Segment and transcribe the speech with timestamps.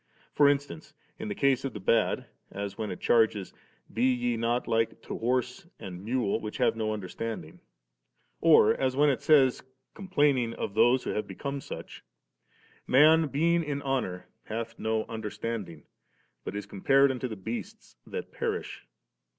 [0.33, 3.53] For instance, in the case of the bad, as when it charges,
[3.93, 7.59] 'Be ye not like to horse and mule which have no understanding'.*
[8.39, 9.61] Or as when it says,
[9.93, 12.03] complaining of those who have become such,'
[12.97, 15.83] Man, being in honour, hath no under standing,
[16.43, 18.87] but is compared unto the beasts that perish.'